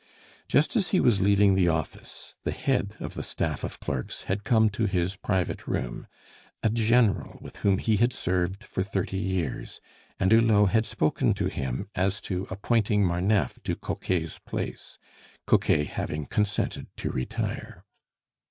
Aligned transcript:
Just 0.47 0.75
as 0.75 0.87
he 0.87 0.99
was 0.99 1.21
leaving 1.21 1.53
the 1.53 1.67
office, 1.67 2.33
the 2.43 2.49
head 2.51 2.95
of 2.99 3.13
the 3.13 3.21
staff 3.21 3.63
of 3.63 3.79
clerks 3.79 4.23
had 4.23 4.43
come 4.43 4.67
to 4.71 4.87
his 4.87 5.15
private 5.15 5.67
room 5.67 6.07
a 6.63 6.71
General 6.71 7.37
with 7.39 7.57
whom 7.57 7.77
he 7.77 7.97
had 7.97 8.11
served 8.11 8.63
for 8.63 8.81
thirty 8.81 9.19
years 9.19 9.79
and 10.19 10.31
Hulot 10.31 10.71
had 10.71 10.87
spoken 10.87 11.35
to 11.35 11.45
him 11.49 11.87
as 11.93 12.19
to 12.21 12.47
appointing 12.49 13.05
Marneffe 13.05 13.61
to 13.61 13.75
Coquet's 13.75 14.39
place, 14.39 14.97
Coquet 15.45 15.83
having 15.83 16.25
consented 16.25 16.87
to 16.97 17.11
retire. 17.11 17.83